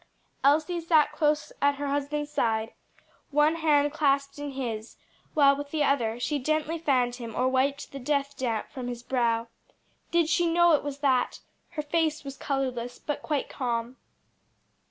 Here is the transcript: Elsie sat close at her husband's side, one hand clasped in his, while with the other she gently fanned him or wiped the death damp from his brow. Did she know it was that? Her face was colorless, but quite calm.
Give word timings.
Elsie 0.43 0.81
sat 0.81 1.11
close 1.11 1.51
at 1.61 1.75
her 1.75 1.85
husband's 1.85 2.31
side, 2.31 2.73
one 3.29 3.57
hand 3.57 3.93
clasped 3.93 4.39
in 4.39 4.53
his, 4.53 4.97
while 5.35 5.55
with 5.55 5.69
the 5.69 5.83
other 5.83 6.19
she 6.19 6.39
gently 6.39 6.79
fanned 6.79 7.17
him 7.17 7.35
or 7.35 7.47
wiped 7.47 7.91
the 7.91 7.99
death 7.99 8.35
damp 8.35 8.67
from 8.71 8.87
his 8.87 9.03
brow. 9.03 9.47
Did 10.09 10.27
she 10.27 10.51
know 10.51 10.71
it 10.71 10.81
was 10.81 11.01
that? 11.01 11.41
Her 11.77 11.83
face 11.83 12.23
was 12.23 12.35
colorless, 12.35 12.97
but 12.97 13.21
quite 13.21 13.47
calm. 13.47 13.97